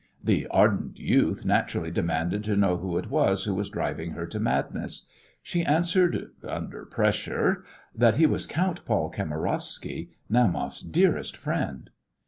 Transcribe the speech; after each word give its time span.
The 0.23 0.47
ardent 0.49 0.97
youth 0.97 1.45
naturally 1.45 1.91
demanded 1.91 2.43
to 2.45 2.55
know 2.55 2.77
who 2.77 2.97
it 2.97 3.11
was 3.11 3.43
who 3.43 3.53
was 3.53 3.69
driving 3.69 4.13
her 4.13 4.25
to 4.25 4.39
madness. 4.39 5.05
She 5.43 5.63
answered 5.63 6.31
under 6.43 6.85
pressure 6.87 7.63
that 7.93 8.15
he 8.15 8.25
was 8.25 8.47
Count 8.47 8.83
Paul 8.83 9.11
Kamarowsky, 9.11 10.09
Naumoff's 10.27 10.81
dearest 10.81 11.37
friend. 11.37 11.91